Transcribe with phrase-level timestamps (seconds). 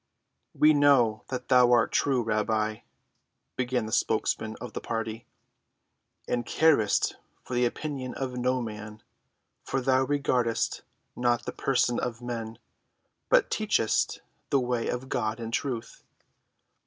[0.55, 2.79] "We know that thou art true, Rabbi,"
[3.55, 5.27] began the spokesman of the party,
[6.27, 9.03] "and carest for the opinion of no man;
[9.63, 10.81] for thou regardest
[11.15, 12.57] not the person of men,
[13.29, 16.01] but teachest the way of God in truth.